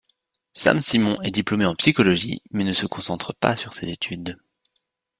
[0.55, 4.35] Sam Simon est diplômé en psychologie, mais ne se concentre pas sur ses études.